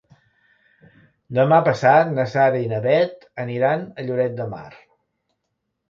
[1.39, 4.69] Demà passat na Sara i na Bet aniran a Lloret de Mar.